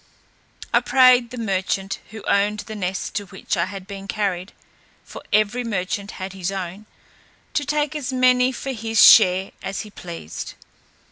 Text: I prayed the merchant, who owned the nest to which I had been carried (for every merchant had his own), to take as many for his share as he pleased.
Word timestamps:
I 0.73 0.79
prayed 0.79 1.29
the 1.29 1.37
merchant, 1.37 1.99
who 2.09 2.23
owned 2.23 2.61
the 2.61 2.73
nest 2.75 3.13
to 3.17 3.27
which 3.27 3.55
I 3.55 3.65
had 3.65 3.85
been 3.85 4.07
carried 4.07 4.51
(for 5.03 5.21
every 5.31 5.63
merchant 5.63 6.13
had 6.17 6.33
his 6.33 6.51
own), 6.51 6.87
to 7.53 7.63
take 7.65 7.95
as 7.95 8.11
many 8.11 8.51
for 8.51 8.71
his 8.71 8.99
share 8.99 9.51
as 9.61 9.81
he 9.81 9.91
pleased. 9.91 10.55